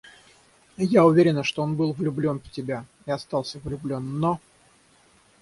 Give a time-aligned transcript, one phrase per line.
[0.83, 4.39] Я уверена, что он был влюблен в тебя и остался влюблен, но...